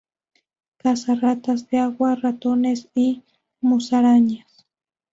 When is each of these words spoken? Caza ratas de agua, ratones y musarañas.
Caza 0.77 1.13
ratas 1.13 1.69
de 1.69 1.77
agua, 1.77 2.15
ratones 2.15 2.89
y 2.95 3.21
musarañas. 3.59 4.65